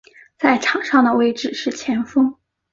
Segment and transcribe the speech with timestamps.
[0.39, 2.35] 在场上的位置是前锋。